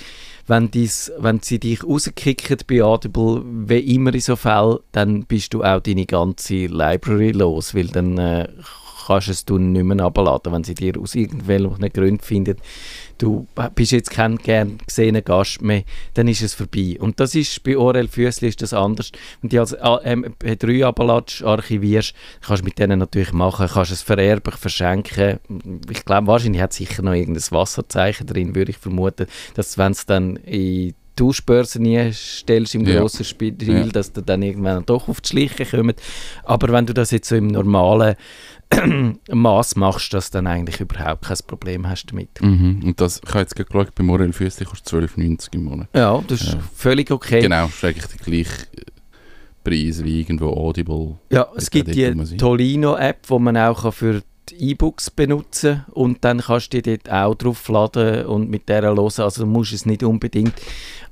[0.50, 5.54] wenn, dies, wenn sie dich rauskicken bei Audible, wie immer in so Fällen, dann bist
[5.54, 8.48] du auch deine ganze Library los, weil dann äh,
[9.10, 12.56] kannst du es du nicht mehr abladen, wenn sie dir aus irgendwelchen Gründen finden,
[13.18, 16.96] du bist jetzt kein gern gesehener Gast mehr, dann ist es vorbei.
[17.00, 19.12] Und das ist bei Orel Füssli ist das anders.
[19.42, 24.04] Wenn du die als MP3 abladest, archivierst, kannst du mit denen natürlich machen, kannst es
[24.04, 25.40] vererben, verschenken.
[25.90, 30.06] Ich glaube, wahrscheinlich hat sicher noch irgendein Wasserzeichen drin, würde ich vermuten, dass wenn es
[30.06, 33.00] dann in die Tauschbörse nie stellst im Ja.
[33.02, 33.86] grossen Stil, Ja.
[33.88, 36.02] dass du dann irgendwann doch auf die Schliche kommt.
[36.46, 38.16] Aber wenn du das jetzt so im normalen
[39.32, 42.30] Maß machst, dass du dann eigentlich überhaupt kein Problem hast damit.
[42.42, 42.82] Mhm.
[42.84, 45.88] Und das, ich habe jetzt gerade geschaut, bei Morel Füssli kostet 12,90 im Monat.
[45.96, 46.60] Ja, das ist Ja.
[46.76, 47.42] völlig okay.
[47.42, 48.68] Genau, das ist eigentlich der gleiche
[49.64, 51.18] Preis wie irgendwo Audible.
[51.32, 52.14] Ja, es gibt die.
[52.38, 57.12] Tolino-App, die man auch für die E-Books benutzen kann und dann kannst du die dort
[57.12, 58.98] auch draufladen und mit der hören.
[59.00, 60.54] Also du musst es nicht unbedingt.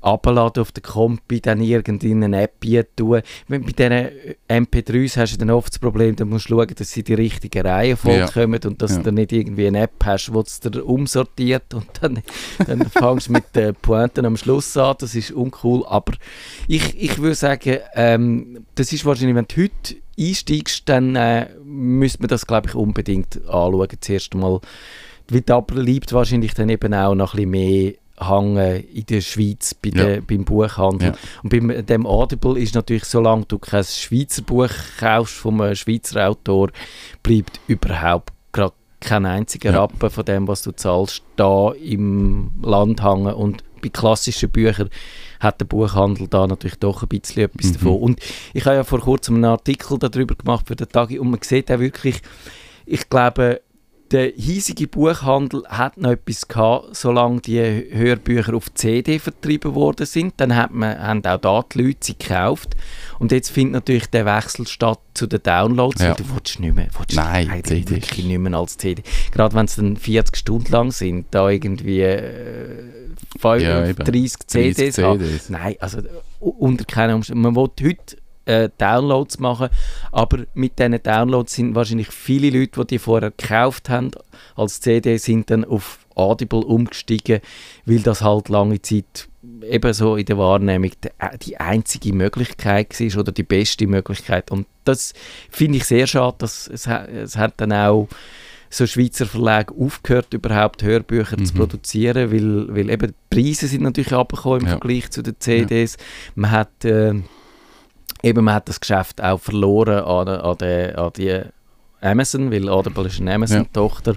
[0.00, 2.60] Abladen auf der Kompi, dann irgendeine App
[2.96, 3.22] tun.
[3.48, 4.10] Bei diesen
[4.48, 8.18] MP3s hast du dann oft das Problem, du musst schauen, dass sie die richtige Reihenfolge
[8.20, 8.26] Ja.
[8.28, 9.02] kommen und dass Ja.
[9.02, 12.20] du nicht irgendwie eine App hast, die es dir umsortiert und dann,
[12.66, 14.96] dann fängst du mit den Pointen am Schluss an.
[14.98, 16.12] Das ist uncool, aber
[16.66, 22.20] ich, ich würde sagen, ähm, das ist wahrscheinlich, wenn du heute einsteigst, dann äh, müsste
[22.20, 23.88] man das, glaube ich, unbedingt anschauen.
[24.00, 24.60] Zuerst mal,
[25.30, 29.74] weil da bleibt wahrscheinlich dann eben auch noch ein bisschen mehr hängen in der Schweiz
[29.74, 30.20] bei Ja.
[30.20, 31.08] beim Buchhandel.
[31.08, 31.14] Ja.
[31.42, 36.28] Und beim dem Audible ist natürlich, solange du kein Schweizer Buch kaufst von einem Schweizer
[36.28, 36.70] Autor,
[37.22, 39.80] bleibt überhaupt gerade kein einziger Ja.
[39.80, 43.32] Rappen von dem, was du zahlst, da im Land hängen.
[43.34, 44.90] Und bei klassischen Büchern
[45.38, 47.72] hat der Buchhandel da natürlich doch ein bisschen etwas Mhm.
[47.74, 47.96] davon.
[48.02, 48.20] Und
[48.54, 51.70] ich habe ja vor kurzem einen Artikel darüber gemacht für den Tag und man sieht
[51.70, 52.20] auch wirklich,
[52.86, 53.60] ich glaube,
[54.10, 60.34] der hiesige Buchhandel hat noch etwas gehabt, solange die Hörbücher auf CD vertrieben worden sind.
[60.38, 62.74] Dann hat man, haben auch da die Leute sie gekauft.
[63.18, 66.02] Und jetzt findet natürlich der Wechsel statt zu den Downloads.
[66.02, 66.14] Ja.
[66.14, 69.02] Du willst nicht mehr, willst Nein, eigentlich CD wirklich nicht mehr als CD.
[69.32, 72.84] Gerade wenn es dann 40 Stunden lang sind, da irgendwie äh,
[73.44, 74.04] Ja, eben.
[74.04, 75.20] 30 CDs 30 haben.
[75.20, 75.48] CDs.
[75.50, 75.98] Nein, also
[76.40, 77.42] unter keinen Umständen.
[77.42, 78.16] Man will heute
[78.48, 79.68] äh, Downloads machen,
[80.10, 84.10] aber mit diesen Downloads sind wahrscheinlich viele Leute, die die vorher gekauft haben
[84.56, 87.40] als CD, sind dann auf Audible umgestiegen,
[87.86, 89.28] weil das halt lange Zeit
[89.62, 94.50] eben so in der Wahrnehmung die, äh, die einzige Möglichkeit war oder die beste Möglichkeit.
[94.50, 95.12] Und das
[95.50, 98.08] finde ich sehr schade, dass es, es hat dann auch
[98.70, 101.58] so Schweizer Verlage aufgehört, überhaupt Hörbücher zu Mhm.
[101.58, 104.72] produzieren, weil, weil eben die Preise sind natürlich abgekommen im Ja.
[104.72, 105.96] Vergleich zu den CDs.
[106.34, 107.14] Man hat äh,
[108.22, 111.40] eben man hat das Geschäft auch verloren an, an, die, an die
[112.00, 114.16] Amazon, weil Audible ist eine Amazon-Tochter.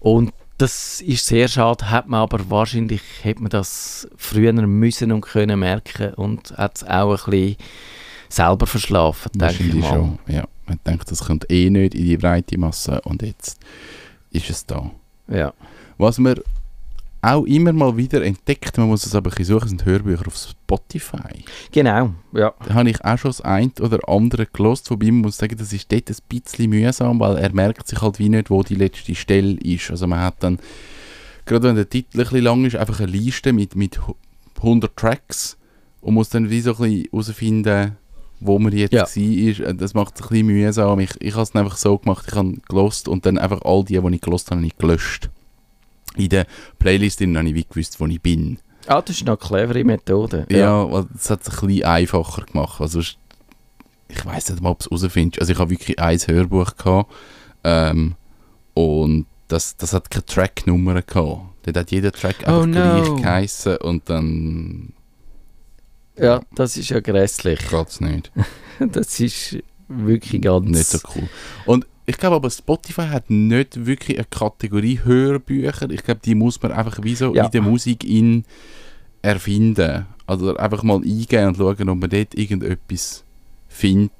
[0.00, 5.20] Und das ist sehr schade, hat man aber wahrscheinlich hätte man das früher müssen und
[5.20, 7.56] können merken und hat es auch ein bisschen
[8.28, 9.88] selber verschlafen, denke ich mal.
[9.88, 10.18] schon.
[10.26, 13.60] Ja, man denkt, das kommt eh nicht in die breite Masse und jetzt
[14.30, 14.90] ist es da.
[15.28, 15.52] Ja.
[15.98, 16.40] Was man
[17.22, 20.36] auch immer mal wieder entdeckt, man muss es aber ein bisschen suchen, sind Hörbücher auf
[20.36, 21.44] Spotify.
[21.72, 22.54] Genau, ja.
[22.66, 25.72] Da habe ich auch schon das ein oder andere gelost, wobei man muss sagen, das
[25.72, 29.14] ist dort ein bisschen mühsam, weil er merkt sich halt wie nicht, wo die letzte
[29.14, 29.90] Stelle ist.
[29.90, 30.58] Also man hat dann,
[31.46, 33.98] gerade wenn der Titel ein bisschen lang ist, einfach eine Liste mit, mit
[34.58, 35.56] 100 Tracks
[36.00, 37.96] und muss dann wie so ein bisschen herausfinden,
[38.38, 39.02] wo man jetzt Ja.
[39.06, 39.72] war.
[39.74, 41.00] Das macht es ein bisschen mühsam.
[41.00, 43.98] Ich, ich habe es einfach so gemacht, ich habe gelost und dann einfach all die,
[43.98, 45.30] die ich gelost habe, habe ich gelöscht.
[46.16, 46.46] In der
[46.78, 48.58] Playlist drin habe ich wie gewusst, wo ich bin.
[48.86, 50.46] Ah, das ist eine clevere Methode.
[50.50, 52.80] Ja, weil das hat es ein bisschen einfacher gemacht.
[52.80, 53.16] Also ich
[54.24, 55.40] weiß nicht mal, ob es rausfindest.
[55.40, 57.12] Also ich habe wirklich ein Hörbuch gehabt
[57.64, 58.14] ähm,
[58.74, 61.40] und das, das hat keine Tracknummer gehabt.
[61.62, 62.72] Dort hat jeder Track Oh einfach no.
[63.16, 64.92] gleich geheissen und dann
[66.16, 67.58] Ja, das ist ja grässlich.
[67.68, 68.30] geht es nicht.
[68.78, 69.56] Das ist
[69.88, 70.68] wirklich ganz...
[70.68, 71.28] Nicht so cool.
[71.64, 75.90] Und ich glaube aber, Spotify hat nicht wirklich eine Kategorie Hörbücher.
[75.90, 77.46] Ich glaube, die muss man einfach wie so Ja.
[77.46, 78.44] in der Musik in
[79.22, 80.06] erfinden.
[80.26, 83.24] Also einfach mal eingehen und schauen, ob man dort irgendetwas
[83.68, 84.12] findet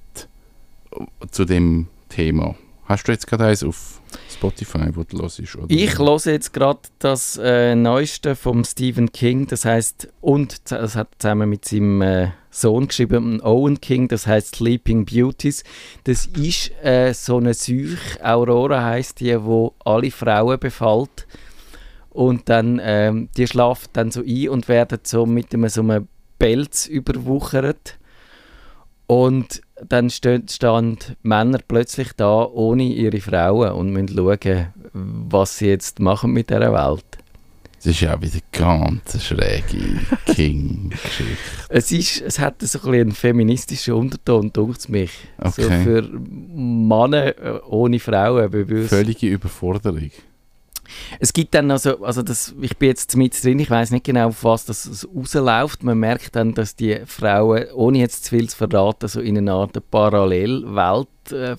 [1.31, 2.55] zu dem Thema.
[2.87, 5.40] Hast du jetzt gerade eins auf Spotify, wo du hörst?
[5.57, 5.66] Oder?
[5.68, 11.09] Ich höre jetzt gerade das äh, Neueste vom Stephen King, das heißt und das hat
[11.18, 15.64] zusammen mit seinem äh, Sohn geschrieben, Owen King, das heißt Sleeping Beauties.
[16.05, 21.27] Das ist äh, so eine Seuche, Aurora heißt die, wo alle Frauen befällt
[22.11, 26.07] und dann ähm, die schlafen dann so ein und werden so mit einem, so einem
[26.38, 27.99] Pelz überwuchert
[29.06, 35.66] und dann stehen, stehen Männer plötzlich da ohne ihre Frauen und müssen schauen, was sie
[35.68, 37.04] jetzt machen mit dieser Welt.
[37.76, 41.36] Das ist ja auch wieder ganz schräge King-Geschichte.
[41.68, 45.10] Es, ist, es hat so ein einen feministischen Unterton, dunkt mich.
[45.54, 45.84] So Okay.
[45.84, 47.34] für Männer
[47.68, 48.50] ohne Frauen.
[48.50, 48.88] bewusst.
[48.88, 50.10] Völlige Überforderung.
[51.20, 54.29] Es gibt dann also, also das, ich bin jetzt mit drin, ich weiß nicht genau,
[54.29, 55.83] auf was das rausläuft.
[55.83, 59.53] Man merkt dann, dass die Frauen, ohne jetzt zu viel zu verraten, so in eine
[59.53, 61.57] Art Parallelwelt äh,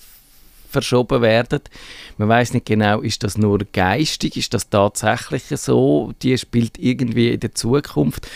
[0.70, 1.62] verschoben werden.
[2.18, 6.14] Man weiß nicht genau, ist das nur geistig, ist das tatsächlich so?
[6.22, 8.28] Die spielt irgendwie in der Zukunft.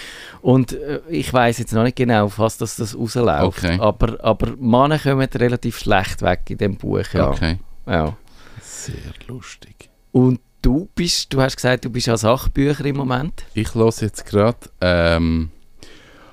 [0.41, 3.63] Und äh, ich weiß jetzt noch nicht genau, auf was das, das rausläuft.
[3.63, 3.77] Okay.
[3.79, 7.05] Aber, aber Männer kommen relativ schlecht weg in dem Buch.
[7.13, 7.29] Ja.
[7.29, 7.57] Okay.
[7.85, 8.17] Ja.
[8.61, 9.89] Sehr lustig.
[10.11, 13.43] Und du bist, du hast gesagt, du bist an Sachbücher im Moment.
[13.53, 15.49] Ich höre jetzt gerade ähm,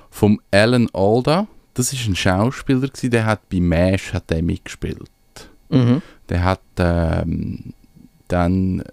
[0.09, 1.47] vom Alan Alda.
[1.73, 5.09] Das ist ein Schauspieler, gewesen, der hat bei MASH hat der mitgespielt.
[5.69, 6.01] Mhm.
[6.27, 7.73] Der hat ähm,
[8.27, 8.83] dann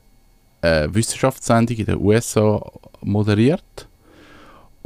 [0.63, 2.61] eine Wissenschaftssendung in den USA
[3.03, 3.89] moderiert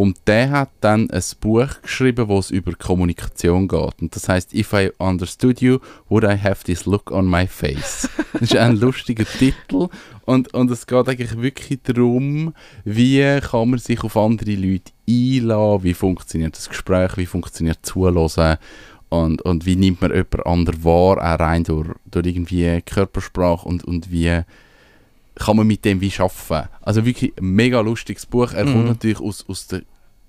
[0.00, 4.00] Und der hat dann ein Buch geschrieben, wo es über Kommunikation geht.
[4.00, 8.08] Und das heißt, If I understood you, would I have this look on my face?
[8.32, 9.88] das ist ein lustiger Titel.
[10.24, 15.84] Und, und es geht eigentlich wirklich darum, wie kann man sich auf andere Leute einladen,
[15.84, 18.56] wie funktioniert das Gespräch, wie funktioniert Zuhören
[19.10, 23.84] und, und wie nimmt man jemand anderen wahr, auch rein durch, durch irgendwie Körpersprache und,
[23.84, 24.44] und wie
[25.40, 26.68] kann man mit dem wie arbeiten.
[26.82, 28.52] Also wirklich ein mega lustiges Buch.
[28.52, 28.72] Er Mhm.
[28.72, 29.82] kommt natürlich aus, aus der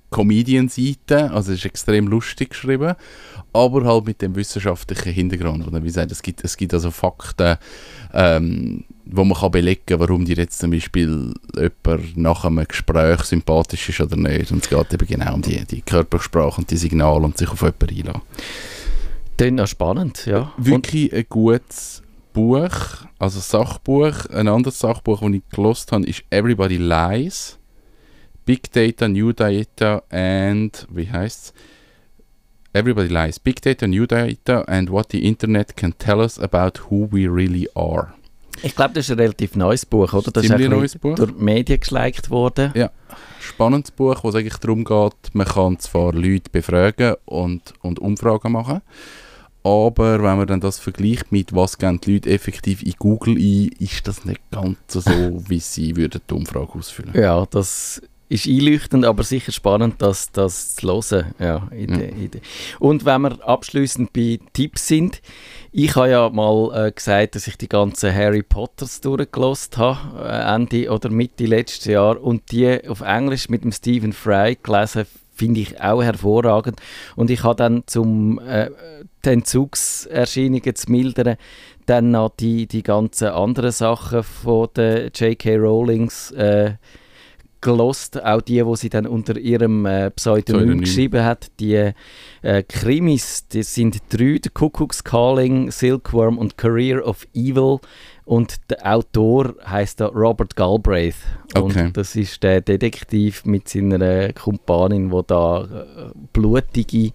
[0.10, 2.95] Comedian-Seite, also es ist extrem lustig geschrieben,
[3.54, 5.65] aber halt mit dem wissenschaftlichen Hintergrund.
[5.65, 7.58] Und wie gesagt, es gibt, es gibt also Fakten,
[8.13, 13.21] ähm, wo man kann belegen kann, warum dir jetzt zum Beispiel jemand nach einem Gespräch
[13.24, 14.52] sympathisch ist oder nicht.
[14.52, 17.62] Und es geht eben genau um die, die Körpersprache und die Signale und sich auf
[17.62, 18.21] jemanden einlassen.
[19.38, 20.52] Klingt noch spannend, ja.
[20.58, 24.26] Und, Wirklich ein gutes Buch, also Sachbuch.
[24.28, 27.58] Ein anderes Sachbuch, das ich gelost habe, ist Everybody Lies.
[28.46, 31.54] Big Data, New Data and, wie heißt's?
[32.74, 33.39] Everybody Lies.
[33.39, 37.70] Big Data, New Data and what the Internet can tell us about who we really
[37.76, 38.13] are.
[38.63, 40.32] ich glaube, das ist ein relativ neues Buch, oder?
[40.32, 41.15] Das Ziemlich ist ein neues Buch.
[41.15, 42.74] durch die Medien geschleicht worden.
[43.39, 48.52] Spannendes Buch, wo es eigentlich darum geht, man kann zwar Leute befragen und, und Umfragen
[48.52, 48.82] machen,
[49.63, 53.69] aber wenn man dann das vergleicht mit was geben die Leute effektiv in Google ein,
[53.80, 55.02] ist das nicht ganz so,
[55.47, 57.12] wie sie würden die Umfrage ausfüllen.
[57.13, 61.34] Ja, das ist einleuchtend, aber sicher spannend, das, das zu hören.
[61.38, 62.41] Ja, in der- in der-
[62.80, 65.21] Und wenn wir abschließend bei Tipps sind,
[65.74, 70.56] ich habe ja mal äh, gesagt, dass ich die ganzen Harry Potters durchgelost habe, äh,
[70.56, 75.60] Ende oder Mitte letztes Jahr, und die auf Englisch mit dem Stephen Fry gelesen, finde
[75.60, 76.80] ich auch hervorragend.
[77.17, 78.69] Und ich habe dann zum äh,
[79.25, 81.38] die Entzugserscheinungen zu mildern,
[81.86, 85.57] dann noch die, die ganzen anderen Sachen von der J.K.
[85.57, 86.73] Rowlings äh,
[87.62, 90.81] gelost, auch die, wo sie dann unter ihrem äh, Pseudonym, Pseudonym.
[90.81, 91.51] geschrieben hat.
[91.60, 91.91] Die
[92.41, 97.79] äh, Krimis, die sind drei, der Kuckuck's Calling, Silkworm und Career of Evil.
[98.25, 101.15] Und der Autor heißt da Robert Galbraith.
[101.53, 101.86] Okay.
[101.86, 107.12] Und das ist der Detektiv mit seiner Kumpanin, wo da äh, blutige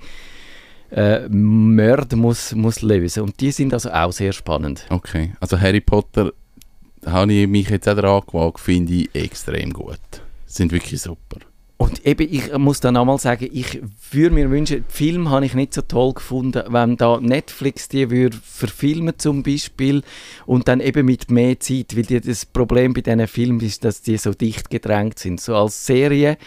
[0.96, 3.22] äh, Mörder muss, muss lösen.
[3.22, 4.86] Und die sind also auch sehr spannend.
[4.88, 6.32] Okay, also Harry Potter
[7.04, 10.00] habe ich mich jetzt auch daran gewagt, finde ich extrem gut.
[10.46, 11.38] Sind wirklich super.
[11.78, 15.74] Und eben, ich muss dann einmal sagen, ich würde mir wünschen, Film habe ich nicht
[15.74, 20.02] so toll gefunden, wenn da Netflix die würde verfilmen zum Beispiel
[20.46, 24.00] und dann eben mit mehr Zeit, weil die, das Problem bei diesen Filmen ist, dass
[24.00, 26.38] die so dicht gedrängt sind, so als Serie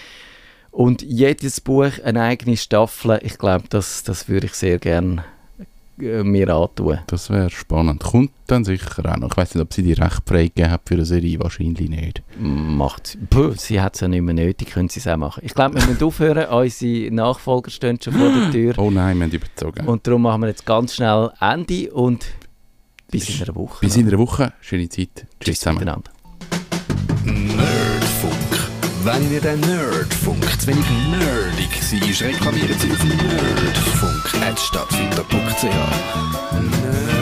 [0.80, 5.26] und jedes Buch eine eigene Staffel, ich glaube, das, das würde ich sehr gerne
[6.00, 7.00] äh, mir antun.
[7.08, 8.02] Das wäre spannend.
[8.02, 9.32] Kommt dann sicher auch noch.
[9.32, 11.38] Ich weiß nicht, ob sie die Recht freigegeben hat für eine Serie.
[11.42, 12.24] Wahrscheinlich nicht.
[12.40, 15.42] Macht, Puh, sie hat es ja nicht mehr nötig, können sie es auch machen.
[15.44, 18.74] Ich glaube, wir müssen aufhören, unsere Nachfolger stehen schon vor der Tür.
[18.78, 19.86] Oh nein, wir haben überzogen.
[19.86, 22.26] Und darum machen wir jetzt ganz schnell Ende und
[23.12, 23.80] bis in einer Woche.
[23.82, 24.54] Bis in einer Woche.
[24.62, 25.26] Schöne Zeit.
[25.42, 25.80] Tschüss zusammen.
[25.80, 26.12] miteinander.
[29.04, 35.64] Wenn ihr den Nerdfunk zu wenig nerdig seid, reklamiert sie auf nerdfunk.stadtfinder.ch.
[36.54, 37.19] Nerd